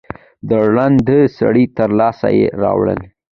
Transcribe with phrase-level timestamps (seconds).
[0.49, 3.01] د ړانده سړي تر لاسه یې راوړی